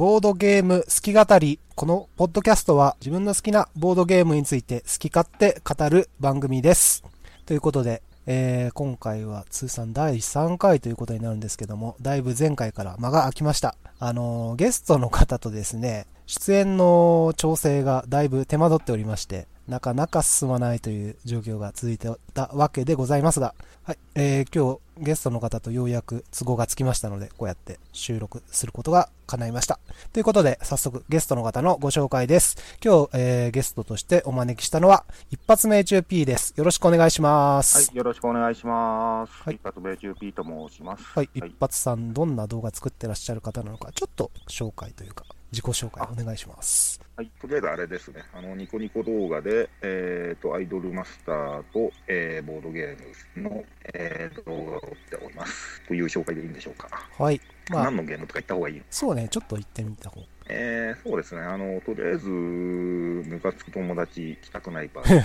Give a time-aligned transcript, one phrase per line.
[0.00, 1.60] ボードゲーム好き語り。
[1.74, 7.04] このポッドキャストは自分の好きなボードゲームについて好き勝手語る番組です。
[7.44, 13.76] ということで、えー、今回は通算第3回ということになるんですけども、だいぶ前回から間が空きました。
[13.98, 29.78] あのーゲストの方とですね、出演の調整がだいぶ手間取っておりまして、なかなか進まないという状況が続いてたわけでございますが、はい、えー、今日ゲストの方とようやく都合がつきましたので、こうやって収録することが叶いました。
[30.12, 32.56] ということで、早速ゲストの方のご紹介です。
[32.84, 36.52] 今日、えー、ゲストとしてお招きしたのは、一発命中 P です。
[36.56, 37.88] よろしくお願いします。
[37.88, 39.32] はい、よろしくお願いします。
[39.44, 41.04] はい一発米中 P と申します。
[41.04, 47.00] はい、一発さん、どんな動画作ってらっしゃる方なのか、ちょっと紹介というか、自己紹介お願いします。
[47.16, 52.96] はい、とりあえずあれですね、あのニコニコ動画で、えー、とアイドルマスターと、えーボードゲー
[53.36, 55.82] ムの、えー動画を撮っております。
[55.86, 56.88] という紹介でいいんでしょうか。
[57.18, 57.40] はい。
[57.68, 58.82] まあ何、のゲームとか言った方がいいの？
[58.90, 60.22] そうね、ちょっと言ってみた方。
[60.48, 65.20] えー、そうですね、あのとりあえず、ムカつく友達来たくない場合で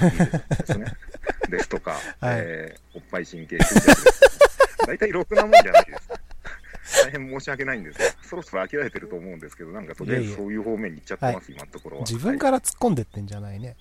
[0.65, 0.85] すね。
[1.49, 2.01] ですとか、はい
[2.39, 4.39] えーおっぱい神経衰弱です。
[4.85, 6.04] 大体ろくなもんじゃないですね。
[7.03, 12.03] 大変申し訳ないんですが、そろそろ飽きられてると思うんですけど、なんかとりあえずそういう方面に行っちゃってます、今のところは。
[12.03, 13.75] 自分から突っ込んでってんじゃないね。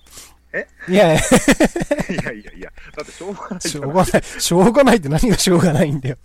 [0.53, 1.21] えいやいや、は
[2.09, 4.23] いいやいやいや、だってしょうがないじしょうがない。
[4.23, 6.17] しょうがないって何がしょうがないんだよ。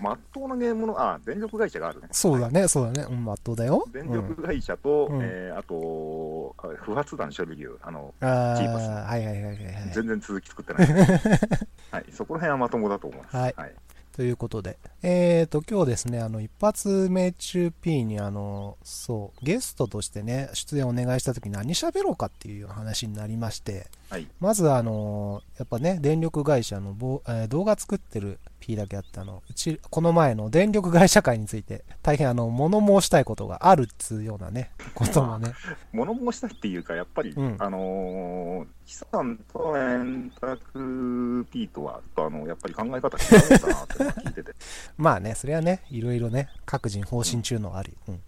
[0.00, 2.08] まっとうなゲームの、あ、電力会社があるね。
[2.12, 3.06] そうだね、そうだね。
[3.10, 3.84] うん、まっとうだよ。
[3.92, 9.90] 電うん力会社と、うんえーあと、あ不発弾処理流、あの、あジーパスあ、はいはいはいはいはい。
[9.92, 10.88] 全然続き作ってない。
[11.90, 13.36] はい、そこら辺はまともだと思います。
[13.36, 13.74] はいはい。
[14.18, 14.78] ということで。
[15.04, 24.26] えーと、今日ですね、あの、一発命中 P にあの、そう、ゲストとしてね、出演お願いした時何喋ろうかっていう話になりまして、はい。
[24.40, 35.54] まずあの、やっぱね、電力会社のぼ、えー動画作ってる P だけあって、あの、うち、この前の電力会社会について、大変あの、物申したいことがあるっつうようなね、こともね、
[35.90, 44.52] 物申したいっていうか、やっぱり、うんあのー、キさんと円卓 P とは、あの、やっぱり考え方違うのかなって聞いてて。
[44.98, 48.20] まあね、それはね、いろいろね、各人方針中のあり、うん。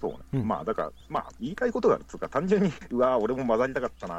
[0.00, 0.18] そうね。
[0.34, 4.18] うんまあ、だから、まあ、言いたいことがあるっつうか、単純に、うわー俺も混ざりたかったな、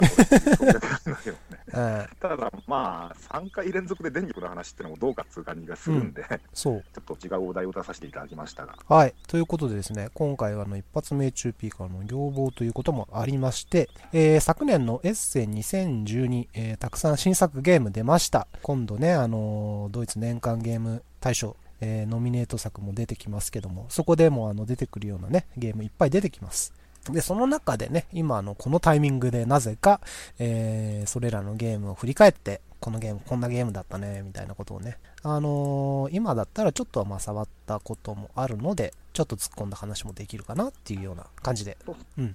[2.19, 6.23] ただ、まあ、3回連続で電力の話ってのもどうかっつう感じがするんで、
[6.53, 6.84] そう。
[6.94, 9.13] ちょっと違うお題を出させていただきましたが、はい。
[9.28, 18.47] ということでですね、今回はあの一発命中 P からの要望ということもありまして、えー昨年のエッセン2012、えーたくさん新作ゲーム出ました。
[18.61, 26.73] 今度ね、あのードイツ年間ゲーム大賞、えーノミネート作も出てきますけども、そこでもあの出てくるようなね、ゲームいっぱい出てきます。
[27.09, 30.01] で、その中でね、今あの、このタイミングでなぜか、
[30.38, 41.78] えーそれらのゲームを振り返って、このゲーム、こんなゲームだったね、みたいなことをね、あのー今だったらちょっとはまあ触ったこともあるので、ちょっと突っ込んだ話もできるかなっていうような感じで。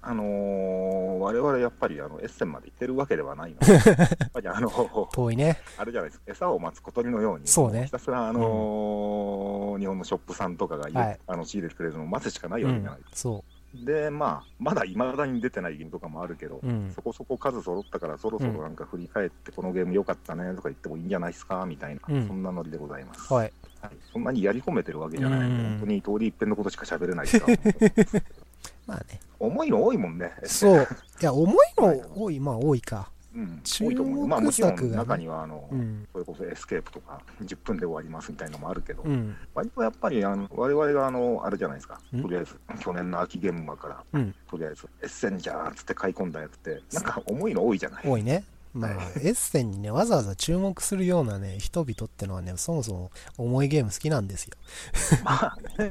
[0.02, 5.58] あのー、我々やっぱりあのエッセンまで行ってるわけではないので、 やっぱりあの、遠いね。
[5.78, 6.20] あれじゃないです。
[6.20, 7.86] か、餌を待つ小鳥のように、そうね。
[7.86, 11.20] ひたすら、あのー日本のショップさんとかが、はい。
[11.26, 13.04] あの仕入れてくれるのを待つしかないうわけじゃない、ん。
[13.12, 13.44] そ
[13.74, 16.66] で、まあ、まだいまだに出てないゲームとかもあるけど、う。
[16.66, 17.02] うんそ。
[17.02, 23.32] こそこ数揃ったから、そろそろなんか振り返って、このゲーム良かったねとか言ってもいいんじゃないですかみたいな、うんそんなノリでございます。
[23.32, 23.52] はい。
[23.80, 27.46] はいそんなにやり込めてるわけじゃない本当に通り一遍のことしか喋れないから、
[28.86, 29.20] まあね。
[29.38, 30.32] 重いの多いもんね。
[30.44, 30.88] そう。
[31.20, 33.10] いや、重いの多い、まあ多いか。
[33.34, 36.06] うん、まあもちろん中にはあの、うん。
[36.12, 39.36] それこそエスケープとか10分で終わりますみたいなのもあるけど、うん。
[39.54, 48.02] 割とやっぱりあの我々があのあれじゃないですか、んとりあえず去年の秋現場から、うんとりあえずエッセンじゃーっつって買い込んだやつって、なんか重いの多いじゃない？
[48.06, 48.44] 多いね。
[48.74, 54.56] まあ、はいエッセンにね、わざわざ注目するようなね、人々ってのはね、そもそも重いゲーム好きなんですよ。
[55.24, 55.90] まあね。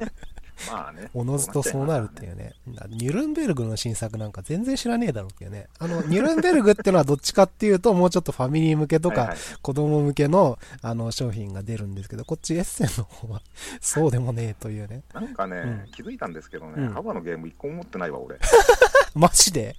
[0.71, 1.09] まあね。
[1.13, 2.53] おのずとそうなるっていうね。
[2.89, 5.67] ニュルンベルグの新作なんか全然知らねえだろうけどね。
[5.79, 13.41] あの、ニュルンベルグってのはどっちかっていうと、もうちょっとファミリー向けとか子供向けの、あの、商品が出るんですけど、こっちエッセンの方は、
[13.81, 15.03] そうでもねえというね。
[15.13, 18.37] なんかね、うん気づいたんですけどね、うん幅のゲーム一個も持ってないわ、俺。
[19.15, 19.75] マジで？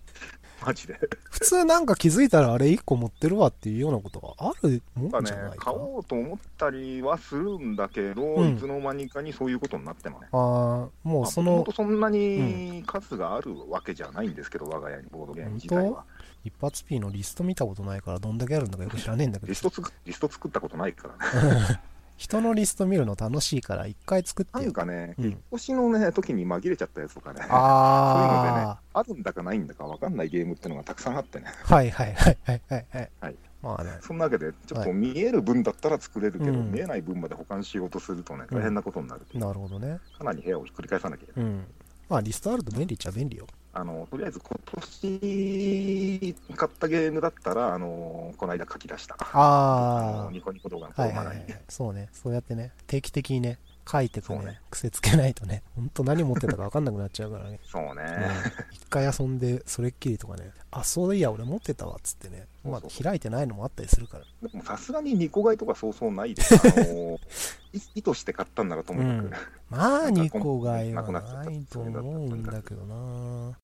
[0.64, 0.98] マジで。
[1.30, 5.72] 普通なんか気づいたらあれ1個持ってるわっていうようなことがあるもなんじゃない、か？
[5.72, 10.28] 買おうと思ったりはするんだけど、うんいつの間にかにそういうことになってもね。
[10.32, 16.04] ああ、もうそのまあそんなに数があるわけじゃないんですけど、我が家にボードゲーム自体は。
[16.44, 19.72] 一発 P のリスト見たことないからどんだけあるんだかよく知らねえんだけどリスト
[20.04, 21.80] リスト作ったことないからね。
[22.16, 24.64] 人のリスト見るの楽しいから一回作ってよ。
[24.64, 25.24] なんかね、うん。
[25.24, 31.46] 引っ越しのね、時に紛れちゃったやつとかね、そういうのでねあ、あるんだかないんだか分かんないゲームってのがたくさんあってね。
[31.68, 33.10] あはいはいはいはいはいはい。
[33.20, 33.36] はい。
[33.62, 33.90] まあね。
[34.00, 34.88] そんなわけで、ちょっはい。
[34.88, 36.70] と見える分だったら作れるけど、うん。
[36.70, 38.58] 見えない分まで保管しようとするとね、うん。
[38.58, 39.26] 大変なことになる。
[39.34, 39.98] なるほどね。
[40.16, 41.50] かなり部屋をひっくり返さなきゃいけない。
[41.50, 41.64] うん。
[42.08, 43.46] まあ、リストあると便利っちゃ便利よ。
[43.74, 49.16] あの、とりあえず今年買ったゲームだったら、あの、この間書き出した。
[49.32, 51.60] ああのニコニコ動画のフォーマ内にはいはい。
[51.68, 52.08] そうね。
[52.12, 53.58] そうやってね、定期的にね、
[53.90, 57.60] 書いてくねね、癖つけないとね、ほんと何持ってたか分かんなくなっちゃうからね。
[57.64, 57.92] そうね。
[57.92, 64.24] うん一回遊んで、それっきりとかね、あ、そういや、俺持ってたわ、っつってね、まあ、開いてないのもあったりするから。
[64.48, 66.54] でもさすがにニコ買いとかそうそうないです。
[66.54, 67.18] あの
[67.74, 69.30] い意図して買ったんならともかく、うん
[69.68, 73.58] まあ、なんか2個買いはないと思うんだけどな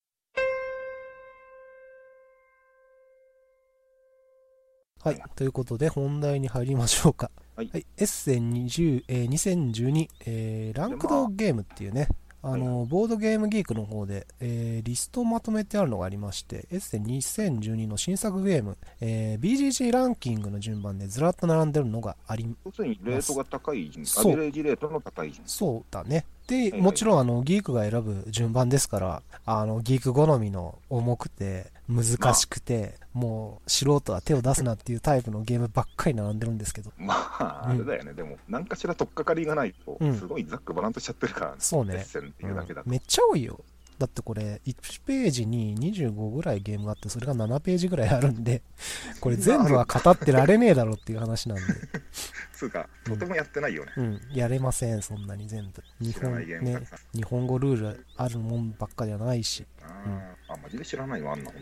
[5.02, 5.22] はい。
[5.34, 7.30] ということで、本題に入りましょうか。
[7.56, 12.08] はいエッセン20、えー2012、えーランクドゲームっていうね、
[12.42, 25.42] あの、ボードゲームギークの方で、えーリストをまとめてあるのがありまして、エッセン2012の新作ゲーム、えー BGG ランキングの順番でずらっと並んでるのがあり要するにレートが高い順、アベレージレートの高い順。
[25.46, 26.24] そうだね。
[26.50, 40.18] で、もちろんあの、ギークが選ぶ順番ですから、あの、ギーク好みの重くて、難しくて、もう素人は手を出すなっていうタイプのゲームばっかり並んでるんですけど、まあ、あれだよね、でも、何かしら取っかかりがないと、うん。
[40.18, 41.94] すごいざっくばらんとしちゃってるから、そうね。
[41.94, 42.04] レッ。
[42.04, 42.90] センっていうだけだと。
[42.90, 43.60] めっちゃ多いよ。
[44.00, 48.62] だってこれ、1ページに25ぐらいゲームがあって、それが7ページぐらいあるんで、
[49.20, 51.62] これ全部は語ってられねえだろっていう話なんで、
[52.54, 53.92] つうか、とてもやってないよね。
[53.98, 55.82] うん、やれません、そんなに全部。
[56.00, 56.82] 日本ね。
[57.12, 59.66] 日本語ルールあるもんばっかじゃないし。
[59.82, 61.52] あーあ、マジで知らないわ、あんな。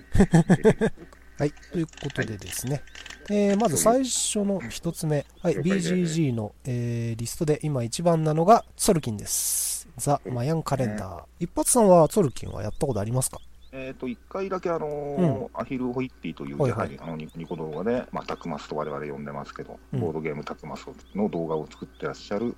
[1.38, 2.82] はい、ということでですね、
[3.30, 9.77] えーまず最初の一つ目、はい、BGG の、えーリストで今一番なのがツォルキンです。
[9.98, 11.22] ザ・マヤンカレンダー。
[11.40, 13.38] 一発さんはツォルキンはやったことありますか？
[13.70, 22.56] えっと、一回だけ、あのーアヒルホイッピーという、はいはいやはりあのニニコ動画で、まあ、タクマスと我々呼んでますけど、うんボードゲームタクマスの動画を作ってらっしゃる、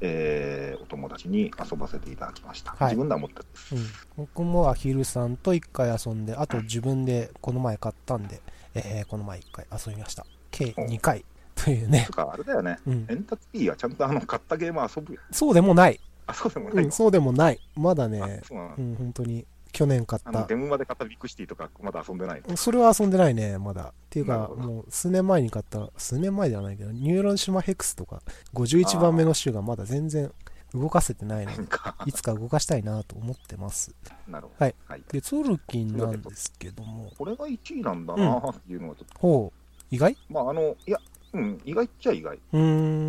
[0.00, 2.70] えーお友達に遊ばせていただきました。
[2.70, 3.74] はい自分では持ってるんです。
[3.74, 3.82] うん。
[4.16, 8.40] 僕もアヒルさんと一回遊んで、あと自分でこの前買ったんで、
[8.74, 10.24] えーこの前一回遊びました。
[10.52, 11.24] 計2回
[11.56, 12.12] というねつ。
[12.12, 13.06] か、あれだよね、うん。
[13.08, 15.20] エンタツピーはちゃんとあの買ったゲーム遊ぶよ。
[15.32, 15.98] そうでもない。
[16.26, 16.84] あ、そうでもない。
[16.84, 17.60] うん、そうでもない。
[17.76, 19.46] まだあね、そうなのうん、本当に。
[19.72, 20.28] 去年買った。
[20.28, 22.42] あのゲームまで買ったビッグシティとか、まだ遊んでない。
[22.46, 22.56] の。
[22.58, 23.84] それは遊んでないね、まだ。
[23.84, 28.20] っていうか、もう数年前に買った、数年前ではないけど、ニューロシマヘックスとか、
[28.52, 30.30] 51番目の週がまだ全然
[30.74, 31.56] 動かせてないの。
[31.56, 31.62] で、
[32.06, 33.94] いつか動かしたいなと思ってます。
[34.28, 34.64] なるほど。
[34.66, 34.74] はい。
[34.86, 40.16] はい、で、ツォルキンなんですけども、これが1位なんだなっていうのがちょっと、ほう、意外？
[40.28, 40.98] まあ、あの、いや、
[41.32, 42.38] うん、意外っちゃ意外。
[42.52, 42.60] うー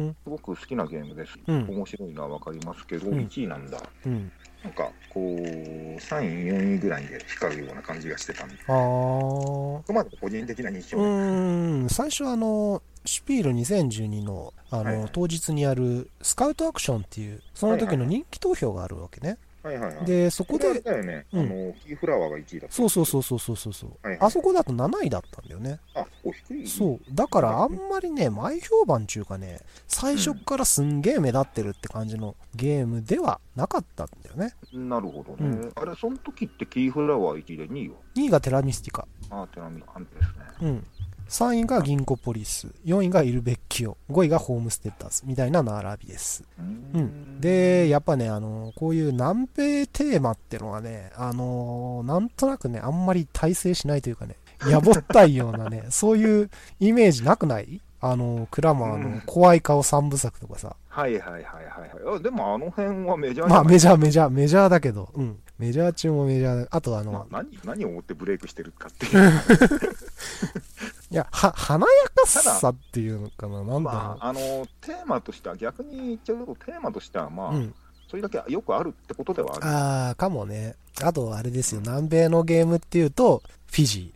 [0.09, 1.37] ん、すごく好きなゲームです。
[1.47, 3.77] うん面白いのはわかりますけど、うん1位なんだ。
[4.05, 4.31] うん。
[4.63, 9.79] なんか、こう、3位、4位ぐらいで光るような感じがしてたんで、あー。
[9.79, 19.27] あくまで個人的な印象うん、最初あの、シュピール2012の、あの、はいはい当日にやる、スカウトアクションっていう、その時の人気投票があるわけね。
[19.27, 20.05] はいはいはい。
[20.05, 22.75] で、そここれあれで、ね、うんあの、キーフラワーが1位だった。
[22.75, 25.79] そうそうそうそうそうそうそう、はいはいあそこだと7位だったんだよね。
[25.95, 26.99] あ、お低いそう。
[27.13, 34.53] だからあんまりね、前評判中かね、最初っからすんげえ目立ってるって感じのゲームではなかったんだよね。
[34.73, 35.49] なるほどね。
[35.49, 39.07] うんあれ、その時ってキーフラワー1位で2位は？2位がテラミスティカ。
[39.29, 40.35] あー、テラミアンテですね。
[40.61, 40.87] うん。
[41.33, 42.67] 3位が銀行ポリス。
[42.85, 43.97] 4位がイルベッキオ。
[44.11, 45.23] 5位がホームステッターズ。
[45.25, 46.43] みたいな並びです。
[46.59, 47.41] ううん。
[47.41, 54.35] で、やっぱね、あの、こういう南米テーマってのはね、あの、なんとなくね、あんまり大成しないというかね、
[54.69, 57.81] やぼったいようなね、 そういうイメージなくない？
[57.99, 60.75] あの、クラマーの怖い顔三部作とかさ。
[60.87, 62.17] はいはいはいはいはい。
[62.17, 65.39] あでもあの辺はメジャーじまあメジャーメジャー、メジャーだけど、うん。
[65.59, 66.67] メジャー中もメジャーだ。
[66.71, 69.13] あとあの、まあ、何何を思ってブレイクしてるかっていう。
[71.11, 74.39] いや、は、華やかさっていうのかな、なんだろまあ、あの、
[74.81, 77.55] テーマとしては、逆に言っちゃうと、テーマとしては、まあ、う。
[77.55, 77.75] うん。
[78.09, 79.65] それだけよくあるってことではある。
[79.65, 80.75] ああ、かもね。
[81.01, 84.13] あと、あれですよ、南米のゲームっていうと、フィジ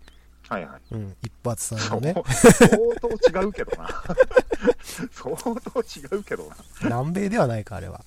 [0.50, 0.94] はいはい。
[0.94, 0.96] ー。
[0.96, 2.16] うん、一発さんのね。
[2.26, 2.70] 相
[3.02, 3.90] 当違うけどな。
[5.12, 6.56] 相当違うけどな。
[6.84, 8.02] 南米ではないか、あれは。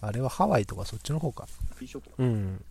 [0.00, 1.48] あれはハワイとかそっちの方か。
[1.84, 2.10] ーショット。
[2.18, 2.64] うん。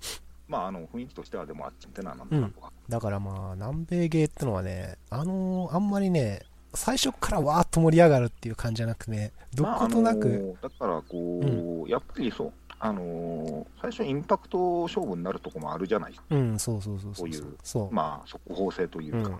[0.47, 2.71] まあ、あの、雰囲気としては、でもあっちってな、なんとなくは。
[2.87, 6.41] だからまあ、南米ゲーってのはね、あのーあんまりね、
[6.75, 17.29] 最初からわーっと盛り上がるっていう感じじゃなくね、どことなく、まああのだから、こう、やっぱりそう、あのー最初インパクト勝負になるとこもあるじゃないうん、そうそうそうそう。
[17.29, 17.91] いうそう。
[17.93, 19.39] まあ、速報性というか。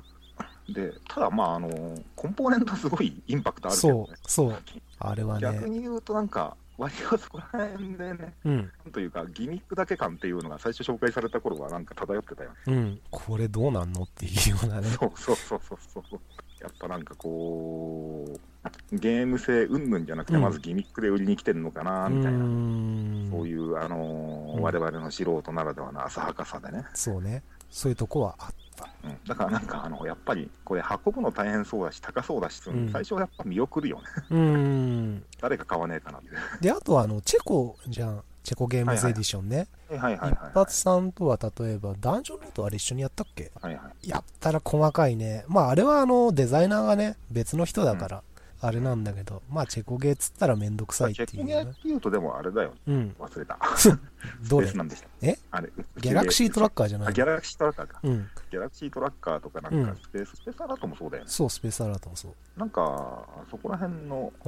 [0.68, 4.56] うん、で、ただ、まあ、あのーコンポーネントすごいインパクトあるけそうどね。、そう。
[5.00, 12.56] あれは逆ね、に言うと、なんか、割とそこら辺でね、うん、なんというか、ギミックだけ感っていうのが最初紹介された頃は、なんか漂ってたよね。
[12.68, 14.88] うん、これどうなんのっていうようなね。
[14.90, 16.20] そうそうそうそうそう。
[16.62, 22.40] やっぱなんかこう、ゲーム性うんぬんじゃなくて、うんまずギミックで売りに来てるのかな、みたいな。
[22.40, 26.86] んそういう、あのーうん我々の素人ならではの浅はかさでね。
[26.94, 27.44] そうね。
[27.70, 28.90] そういうとこはあった。
[29.04, 34.04] うん、だからなんか、あの、やっぱり、これ運ぶの大変そうだし、高そうだし、うん最初はやっぱ見送るよね。
[34.32, 35.24] うん。
[35.40, 36.30] 誰か買わねえかなって。
[36.62, 38.24] で、あとはあの、チェコじゃん。
[38.44, 39.68] チェコゲームズエディションね。
[39.90, 40.52] はいはいはい一はい。
[40.54, 43.52] 発さんとは例えば、ダンジョンルートあれ一緒にやったっけ？
[43.60, 44.08] はいはい。
[44.08, 45.46] やったら細かいね。
[45.48, 48.24] まあ、あれはあの、デザイナーがね、別の人だから、
[48.66, 51.74] あれなんだけど、まあ、チェコゲーっつったらめんどくさいっチェコゲーっていうね。
[51.84, 52.74] ていうと、でもあれだよ。
[52.88, 53.16] うん。
[53.20, 53.60] 忘れた。
[54.50, 54.72] どれ？
[54.74, 55.08] なんでした。
[55.22, 55.38] え？
[55.52, 58.00] あれ、ギャラクシートラッカカーじゃないあ、ギャラクシートラッカーか。
[58.04, 58.28] うん。
[58.50, 61.30] ギャラクシートラッカーとかなんうんかスペース、スペースアラートもそうだよね。
[61.30, 62.60] そう、スペースアラートもそう。
[62.60, 64.48] なんか、そこら辺の、あ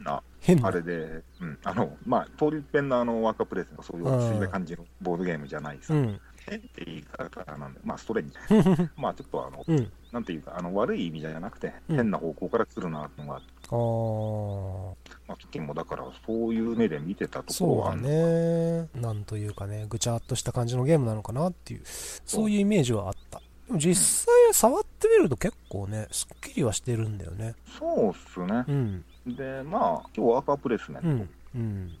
[0.00, 0.70] ーな、変なあ。
[0.70, 5.92] れで、うん、あの、まあ、通り一遍のあの、ワーカープレイスのそういう落ち着いた感じのボードゲームじゃないさ。
[5.94, 6.20] うん。
[6.48, 8.34] 変って言い方なんで、まあ、ストレンジ。
[8.96, 9.92] まあ、ちょっとあの、うん。
[10.12, 15.18] なんていうか、あの、悪い意味じゃなくて、うん変な方向から来るなってのが、ああ。
[15.26, 18.88] まあ、時もだから、そういう目で見てたところそうだはあるのね。
[18.94, 23.40] なんというかね、ぐちゃっとした感じのゲームなのかなっていう、そういうイメージはあった。
[23.66, 27.54] でも実際触ってみると結構ね、すっきりはしてるんだよね。
[27.78, 28.72] そうっすねう。
[28.72, 29.04] ん。
[29.26, 31.28] で、まあ、今日ワーカープレイスメンうん。
[31.54, 31.92] うん。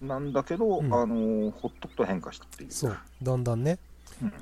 [0.00, 2.70] トなんだけど、うんあの、ほっとくと変化したっていう。
[2.70, 2.96] そう。
[3.20, 3.78] だんだんね、うん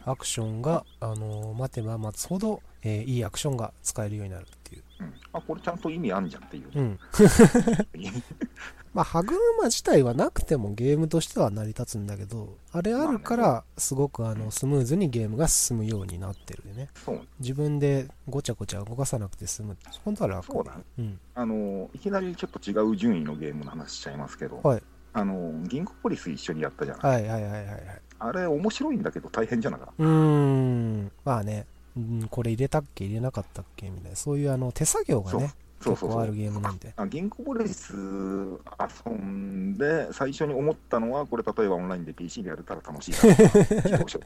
[0.05, 4.83] アクションが、あのー待てば待つほど、えーいいアクションが使えるようになるっていう。
[5.01, 6.71] うんあ、これちゃんと意味あんじゃんっていう。
[6.75, 6.99] うん。
[8.95, 16.89] まあ、歯車自体はなくてもゲームとしては成り立つんだけど、あれあるから、すごくあの、スムーズにゲームが進むようになってるよね。
[17.05, 17.21] そう。
[17.39, 19.77] 自分でごちゃごちゃ動かさなくて済む。
[20.03, 20.47] 本当は楽。
[20.47, 20.85] そうだね。
[20.99, 21.21] うん。
[21.35, 24.83] あの、いきなりちょっと違う順位のゲームの話しちゃいますけど、はい。
[25.13, 27.23] あの、銀行ポリス一緒にやったじゃない。
[27.27, 28.01] はいはいはいはいはい。
[28.19, 31.13] あれ、面白いんだけど大変じゃなかっうーん。
[31.25, 35.85] まあね、うん、これ入れたっけ入れなかったっけみたいな、そういうあの、手作業がね、た。
[35.85, 36.35] そうそうそう結構ある。
[36.35, 36.93] ゲームなんで。
[36.97, 43.19] あ銀行ポリス遊んで、最初に思ったのは、これ例えばオンラインで PC でやれたら楽しいな。
[43.85, 44.19] 自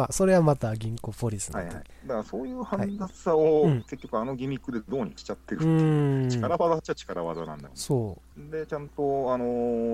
[0.00, 1.52] まあ、それはまた銀行ポリス。
[1.52, 1.74] はいはい。
[1.74, 6.28] だからそういう煩雑さを、うん結局あのギミックでどうにしちゃってるうーん。
[6.30, 7.74] 力技っちゃ力技なんだよね。
[7.74, 9.44] そで、ちゃんと、あの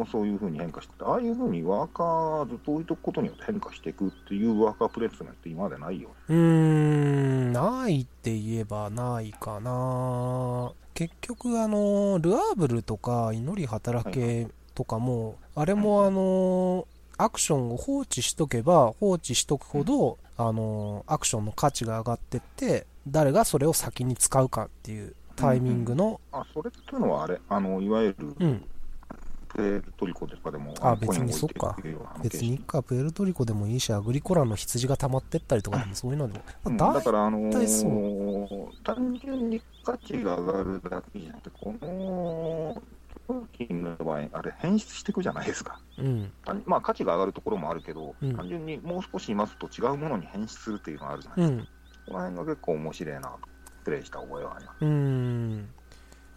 [0.04, 6.10] ーそういう風に変化してて、ああいう風にワーカーずっと置いとくことによって変化していくっていうワーカープレイスメンて今までないよ。
[6.28, 6.32] う。
[6.32, 10.70] うーん、ないって言えばないかな。
[10.94, 16.86] 結局、あの、ルアーブルとか、祈り働けとかも、あれもあの、
[17.18, 28.64] アクションを放置しとけば、放置しとくほど、あの、アクションの価値が上がってって、誰がそれを先に使うかっていうタイミングの、あ、それっていうのはあれ、あの、いわゆる、うん、
[29.48, 36.76] プエルトリコとかでも、あ別に置いていくようなあの別にか、プエルトリコでもいいし、アグリコラの羊が溜まってったりとかでもそういうのでも、うん。
[36.76, 42.82] まあだから、あのー単純に価値が上がるだけじゃなくて、この、
[43.28, 45.80] 商品の場合、あれ、変質していくじゃないですか。
[45.98, 51.62] うん、単まあ、価値が上がるところもあるけど、うん単純にもう少しいますと違うものに変質するっていうのがあるじゃないですか。
[51.62, 51.66] うん、
[52.06, 53.38] この辺が結構面白いなと、
[53.84, 54.76] プレイした覚えはあります。
[54.80, 55.68] うーん。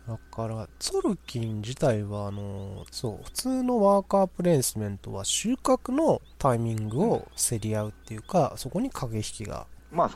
[0.09, 9.67] だから、ツォルキン自体は、あの、そう、普通のワーカープレイスメントは収穫のタイミングを競り合うっていうか、そこに駆け引きが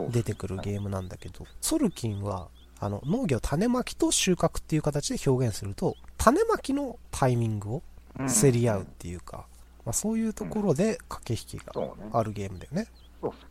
[0.09, 2.49] 出てくるゲームなんだけど、ツォルキンは、
[2.83, 7.83] あの、農業種まきと収穫っていう形で表現すると、種まきのタイミングを
[8.41, 9.45] 競り合うっていうか、
[9.85, 11.73] まあそういうところで駆け引きが。
[12.11, 12.87] あるゲームだよね。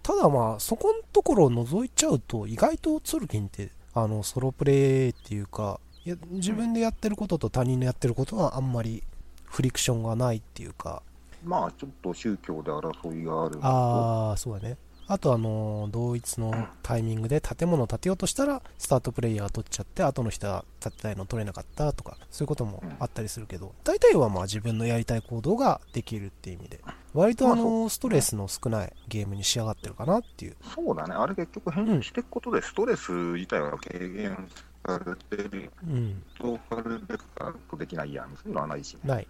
[0.03, 4.73] ただまあ、そこのところを除いちゃうと、意外とツルキンって、あの、ソロプレ
[5.07, 9.05] イっていうか、いや自分でやってることと他人のやってることはあんまり
[9.45, 11.01] フリクションがないっていうか、
[11.45, 14.77] まあ、ちょっと宗教で争いがあるああ、そうだね。
[15.09, 26.81] あとあの、同一のタイミングで建物を建てようとしたら、スタートプレイヤー取っちゃって、後の人は建てたいの取れなかったとか、そういうこともあったりするけど、大体はまあ自分のやりたい行動ができるっていう意味で、
[27.15, 30.57] 割とあの、ストレスの少ないゲームに仕上がってるかなっていう。
[30.75, 34.49] そうだね、あれ結局変質していくことで、ストレス自体は軽減
[34.87, 35.71] されてる。
[35.87, 39.29] うん、とかるべくできないやん、そういうのはないし、ね、ない。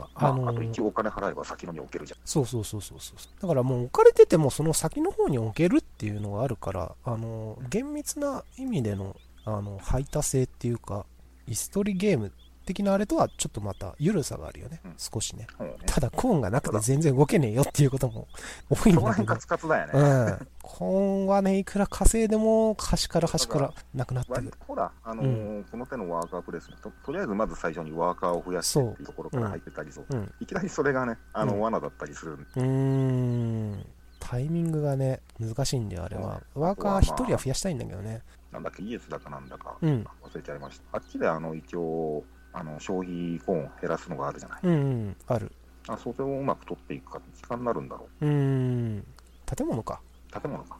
[0.00, 2.18] まあ、まあ、あのあと一応お金払えば先のに置けるじゃん。
[2.24, 3.18] そうそうそうそうそう。
[3.40, 11.06] だからもう置かれててもその先の方に置けるっていうのがあるから、あの、厳密な意味での、あの、排他性っていうか、
[11.48, 12.32] 椅子取りゲーム
[12.66, 14.94] 的なあれとはちょっとまた緩さがあるよねうん。
[14.96, 15.46] 少しね。
[15.58, 18.28] ねただコーンがなくて全然動けねえよっていうことも
[18.68, 19.36] 多いんだけどカ。
[19.36, 19.92] ツカツだよね。
[19.94, 20.48] うん。
[20.62, 30.32] コーンはね、いくら稼いでも端から端からなくなってく割とほら、あのーこの手のワーカープレイスメント、とりあえずまず最初にワーカーを増やしてっていうところから入ってたりそう、うん。
[30.40, 33.86] いきなりそれがね、あの、うん罠だったりするんで、うーん。
[34.20, 36.42] タイミングがね、難しいんだよ、あれは。
[36.54, 38.22] ワーカー1人は増やしたいんだけどね。
[38.52, 40.06] なんだっけ、イエスだかなんだか、うん。
[40.22, 40.98] 忘れちゃいました。
[40.98, 44.60] あっちで、あの、一応、あの消費コーンを減らすのがあるじゃない。
[44.64, 44.76] うんう
[45.10, 45.52] ん、ある。
[45.88, 49.04] あそれをうまく取っていくか、時間になるんだろうーん。
[49.46, 50.00] 建物か。
[50.36, 50.40] う。
[50.40, 50.78] 建物か。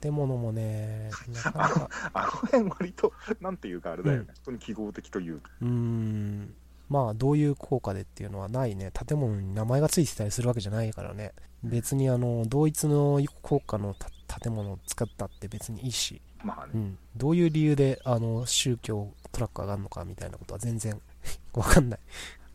[0.00, 1.10] 建物もね。
[1.54, 4.20] あの辺割と、なんていうかあれだよね。
[4.20, 5.50] うん本当に記号的というか。
[5.60, 6.54] うーん。
[6.88, 8.90] まあ、どういう効果でっていうのはないね。
[8.92, 11.32] 建物に名前がついてたりするわけじゃないからね。
[11.62, 14.10] 別にあの、同一の効果のた
[14.40, 16.20] 建物を使ったって別にいいし。
[16.44, 16.72] まあね。
[16.74, 16.98] うん。
[17.16, 21.00] どういう理由で、あの、宗教トラック上がるのかみたいなことは全然
[21.54, 22.00] わかんない。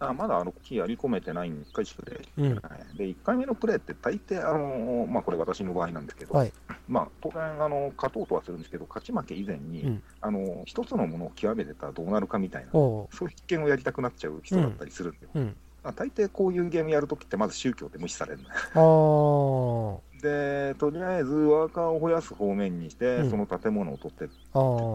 [0.02, 2.56] あまだあのキーやり込めてないん1回しかで、うん。
[2.56, 2.62] で
[3.04, 6.54] 1回目のプレイって大抵、あのまあ、これ私の場合なんですけど、はい。
[6.88, 12.72] まあ、当然あの、勝とうとはするんですけど、勝ち負け以前に、うんあの一つのものを極めてたらどうなるかみたいな。
[12.72, 15.56] そういう必見をやりたくなっちゃう人だったりするんで、うん。
[15.84, 20.00] まあ大抵こういうゲームやるときって、まず宗教って無視されるのよ。
[20.02, 24.28] あで、とりあえずワーカーを増やす方面にして、うんその建物を取ってっ。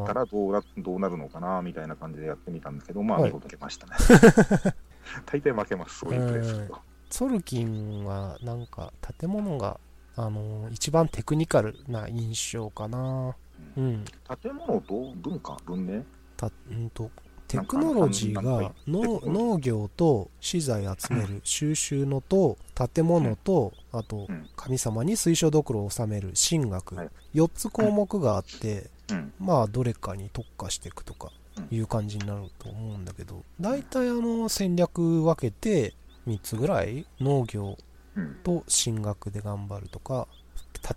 [0.06, 3.92] たらどうなどうなるのかなみたいな感じでやってみたんですけど、まあ、はい見事負けましたね。
[5.26, 6.78] 大抵負けます、そういうプレイすると。
[7.10, 9.78] ソルキンはなんか建物が、
[10.16, 13.36] あの一番テクニカルな印象かな。
[13.76, 14.04] うん。
[14.42, 16.02] 建物と文化、文明？
[16.36, 17.10] たんと
[17.48, 24.48] テクノロジーが農農業と資材集める収集のと建物とあとうん。
[24.56, 26.96] 神様に水晶どころを収める神学。
[26.96, 27.10] はい。
[27.34, 29.32] 4つ項目があってうん。
[29.38, 31.30] まあどれかに特化していくとか
[31.70, 35.94] いう感じになると思うんだけど大体あの戦略分けて
[36.26, 37.76] 3つぐらい農業
[38.16, 38.36] うん。
[38.42, 40.28] と進学で頑張るとか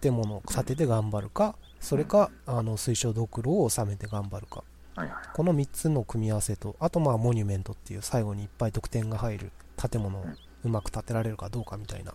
[0.01, 4.63] 建物を建てて頑張るかそれかあの水晶ドクロを収めて頑張るか
[4.97, 5.17] はいはい。
[5.33, 10.25] この3つの組み合わせとあとまあモニュメントっていう最後にいっぱい得点が入る建物を
[10.63, 12.13] うまく建てられるかどうかみたいな。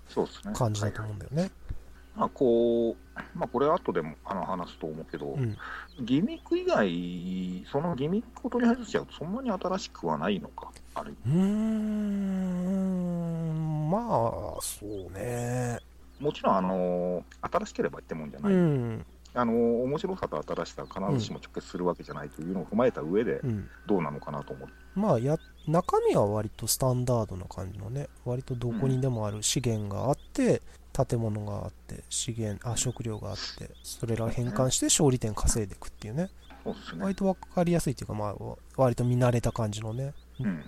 [0.53, 1.51] 感じだと思うんだよね。
[2.17, 2.97] まあ、こう、
[3.39, 5.57] まあ、これ後でもあの話すと思うけど、うん、
[6.03, 12.73] ギミック以外、そのギミックを取り外しちゃうと、そんなに新しくはないのか、あるうーん。
[13.91, 15.79] まあそうね。
[16.21, 23.69] もちろん、あの新しければいいってもんじゃなうい、んあの面白さと新しさは必ずしも直結するわけじゃないというのを踏まえた上で、うん。
[23.87, 30.61] どうなのかなと思って、まあや中身は割とスタンダードな感じのね割とどこにでもある資源があって
[30.93, 36.31] 建物があって資源あ食料があってそれらを変換して勝利点稼いでいくっていうね。
[36.97, 37.03] ね。
[37.03, 37.15] 割。
[37.15, 40.63] と分かりやすいっていうかまあ割と見慣れた感じのねうん、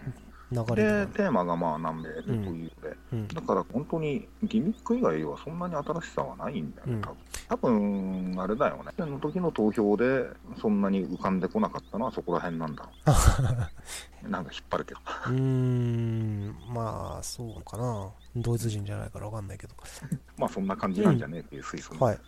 [0.52, 10.26] 流れでで、テーマがまあ南米でというので、うんだから本当にギミック以外はそんなに新しさはないんだよね、うん多分多分あれだよね、その時の投票で
[10.60, 12.90] そんなに浮かんでこなかったのはそこら辺なんだろ
[14.24, 14.28] う。
[14.28, 15.00] なんか引っ張るけど。
[15.26, 18.10] うーん、まあ、そうかな。
[18.36, 19.74] ドイツ人じゃないからわかんないけど。
[20.38, 22.18] まあそんな感じなんじゃねえっていう推測、はい。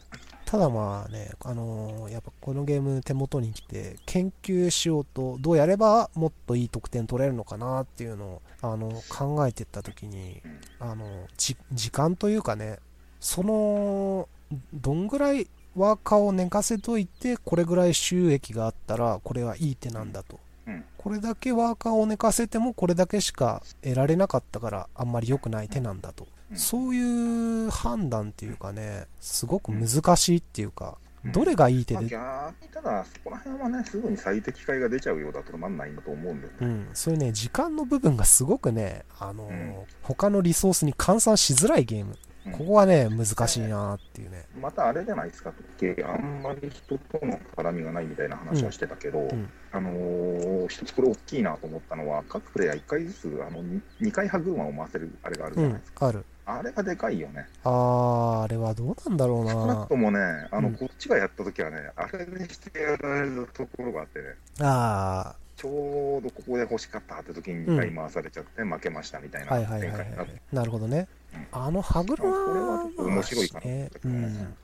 [0.46, 10.40] ただまあね、あのーやっぱこのゲーム手元に来て、研究しようと、どうやればもっといい得点取れるのかなっていうのを、あの、考えてった時に、
[10.78, 12.78] あの、じ、時間というかね、
[13.18, 14.28] その、
[14.72, 20.38] どんぐらいワーカーを寝かせといて、これぐらい収益があったら、これはいい手なんだと。
[20.68, 30.98] うんこれだけワーカーを寝かせてもこれだけしか得られなかったからあんまり良くない手なんだと、うんそういう判断っていうかねすごく難しいっていうか、
[31.32, 36.59] どれがいい手まあ、で、逆にただ、そこら辺はね、すぐに最適解が出ちゃうようだとつまんないんだと思うんだよね。
[36.61, 39.74] うん、そういうね時間の部分がすごくね、あのーうん。
[40.02, 42.52] 他のリソースに換算しづらいゲームうん。
[42.52, 44.44] ここはね難しいなっていうね。
[44.61, 49.48] またあれじゃないですか、あんまり人との絡みがないみたいな話はしてたけど、ん。
[49.72, 53.62] あのー一つこれ大きいなと思ったのは、各プレイヤー1回ずつあの
[54.00, 56.06] 2, 回歯車を回せるあれがあるうじゃないですか。
[56.06, 56.24] んある。
[56.48, 57.46] あれがでかいよね。
[57.64, 60.76] あーあれはどうなんだろう少ななくともね、あのうん。
[60.76, 64.26] こっちがやったときはね、あれにしてやられるところがあってね、
[64.61, 71.09] あちょうどここで欲しかったって時に2回回されちゃって負けましたみたいな展開になって、なるほどね。
[71.35, 71.47] うん。
[71.53, 73.90] あの歯車これは面白いかなね。
[74.05, 74.55] うん。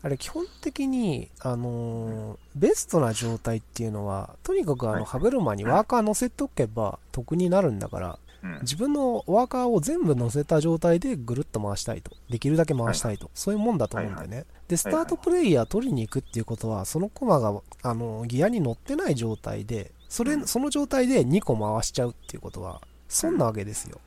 [0.00, 5.00] あれ基本的に、あのーベストな状態っていうのはとにかくあはい。
[5.00, 8.16] の歯車にワーカー乗せとけば得になるんだからうん
[8.62, 12.12] 自分のワーカーを全部乗せた状態でぐるっと回したいと。
[12.30, 20.46] できるだけ回したいと、そういうもんだと思うんだよね、でスタートプレイヤー取りに行くっていうことはそのコマがあのギアに乗ってない状態でそれうん。
[20.46, 24.00] その状態で2個回しちゃうっていうことは損なわけですよ。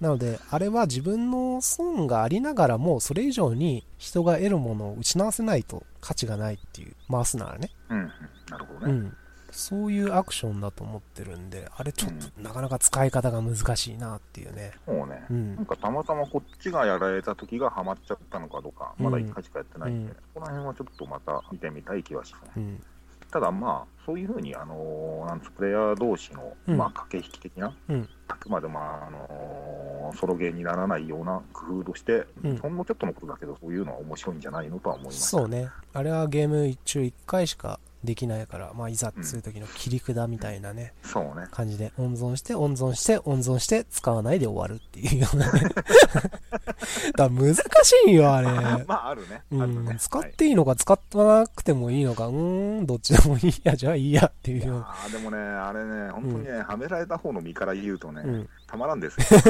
[0.00, 7.70] なので、あれは自分の損がありながらも、それ以上に人が得るものを失わせないと価値がないっていう、回すならね。
[7.90, 8.10] うんうん。
[8.50, 8.92] なるほどね。
[8.92, 9.16] うん。
[9.52, 14.72] そういうアクションだと思ってるんで、あれちょっとなかなか使い方が難しいなっていうね。
[14.86, 15.24] そうね。
[15.30, 15.66] うんなん。
[15.66, 22.52] かたまたまこっちがやられた時がハマっちゃったのかどうか、まだうん1回しかやってないんで、うんこの辺はちょっとまた見てみたい気はしますね。
[22.56, 22.82] うん。
[23.30, 35.28] ただまあ、そういうふうに、あのーなんつプレイヤー同士の、うんまあ、駆け引き的な、うんあくまでまあ、あのーソロゲーにならないような工夫として、うんほんのちょっとのことだけど、そういうのは面白いんじゃないのとは思います。
[35.28, 35.68] そうね。
[35.92, 41.46] あれはゲーム中1回しかできないから、まあ、いざっつう時の切り札みたいなね、そうね。
[41.50, 45.60] 感じで温存して、温存して、温存して、使わないで終わるっていうようなね。
[47.14, 47.62] だ難し
[48.06, 48.48] いよ、あれ。
[48.88, 49.42] まあ、あるね。
[49.50, 58.48] ねん、使っはいていいのか使わなくてもいいのか、うーん、どっちでもいいや、じゃあいいやっていうようでもね、あれね、本当にね、はめられた方の身から言うとね、うん。
[58.66, 59.40] たまらんですよ。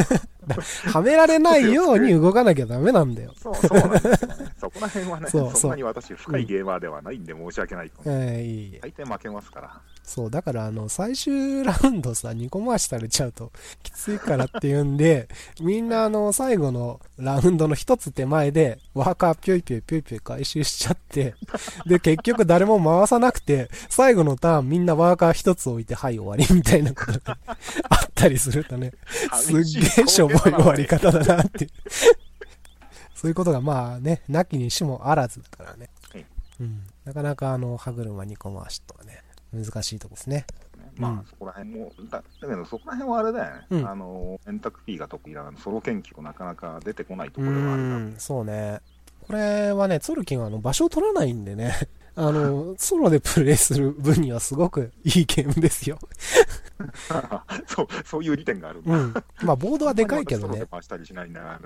[0.93, 3.33] はめられないように動かなきゃダメなんだよ。
[3.37, 4.50] そう、そうなんですよね。
[4.81, 8.03] そこら辺はね、そうそんなに私、深いゲーマーではないんで申し訳ないと。
[8.07, 9.81] ええい大体負けますから。
[10.03, 15.29] そう、だからあの、最終ラウンドさ、2個回しされちゃうときついからっていうんで、
[15.61, 21.35] みんなあの、最後のラウンドの一つ手前で、ワーカーピョイピョイピョイピョイ回収しちゃって、
[21.87, 27.39] で、結局誰も回さなくて、最後のターンみんなワーカー一つ置いて、はい、終わりみたいなことが
[27.89, 28.93] あったりするとね、
[29.37, 31.69] すっげえしょぼい終わり方だなって。
[33.15, 36.27] そういうことがまあね、なきにしもあらずだからねはい。
[36.61, 36.83] うん。
[37.05, 40.47] なかなかあの、歯車2個回しとはね、難しいとこですね。
[40.97, 48.81] まあ、うんそこら辺も、だだけど、そこら辺はあれだよね、うんあの、円卓 P が得意なソロ研究なかなか出てこないとうころがあるそうね。
[49.27, 51.73] これはね、ツルキンはあの場所を取らないんでね、
[52.21, 55.99] あの、ソロでプレイする分にはすごくいいゲームですよ。
[57.67, 58.95] そう、そういう利点があるんだ。
[58.95, 59.15] うん。
[59.43, 60.67] まあ、ボードはでかいけどね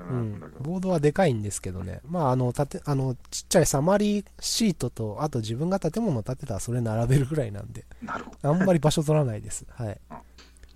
[0.03, 0.41] うん。
[0.63, 2.01] ボードはでかいんですけどね。
[2.09, 8.51] まあ、あの、たて、あの、ちっちゃいサマリーシートと、あと自分が建物を建てたらそれ並べるぐらいなんで、なるほど。
[8.51, 9.67] あんまり場所取らないです。
[9.71, 10.01] はい。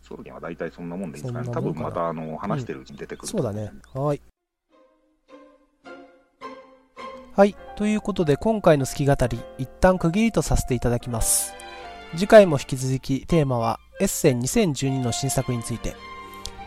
[0.02, 1.48] ソロゲンは大体そんなもんでいいんですかね。
[1.52, 3.70] 多分また、あの、話してるうちに出てくる、そうだね。。
[3.94, 4.20] はい。
[7.38, 7.54] はい。
[7.76, 11.54] ということで、今回の好き語り、一旦区切りとさせていただきます。
[12.16, 15.94] 次回も引き続き、テーマは、エッセン2012の新作について、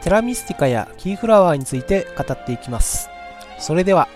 [0.01, 3.09] テラミスティカやキーフラワーについて語っていきます。
[3.59, 4.07] それでは、